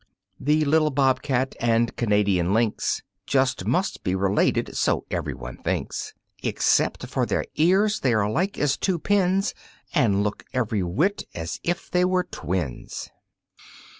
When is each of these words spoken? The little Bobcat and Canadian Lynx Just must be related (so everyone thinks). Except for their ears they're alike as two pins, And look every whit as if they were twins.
The 0.39 0.65
little 0.65 0.89
Bobcat 0.89 1.53
and 1.59 1.95
Canadian 1.95 2.55
Lynx 2.55 3.03
Just 3.27 3.67
must 3.67 4.03
be 4.03 4.15
related 4.15 4.75
(so 4.75 5.05
everyone 5.11 5.57
thinks). 5.57 6.15
Except 6.41 7.05
for 7.05 7.23
their 7.27 7.45
ears 7.53 7.99
they're 7.99 8.21
alike 8.21 8.57
as 8.57 8.77
two 8.77 8.97
pins, 8.97 9.53
And 9.93 10.23
look 10.23 10.43
every 10.53 10.81
whit 10.81 11.25
as 11.35 11.59
if 11.63 11.91
they 11.91 12.03
were 12.03 12.23
twins. 12.23 13.11